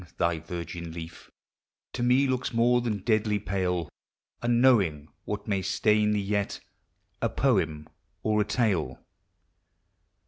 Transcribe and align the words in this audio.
thy 0.17 0.39
virgin 0.39 0.91
leaf 0.93 1.29
To 1.93 2.01
me 2.01 2.25
looks 2.25 2.51
more 2.55 2.81
than 2.81 3.03
deadly 3.03 3.37
pale, 3.37 3.87
Unknowing 4.41 5.09
what 5.25 5.47
may 5.47 5.61
stain 5.61 6.13
thee 6.13 6.19
yet, 6.19 6.59
A 7.21 7.29
poem 7.29 7.87
or 8.23 8.41
a 8.41 8.43
tale. 8.43 8.99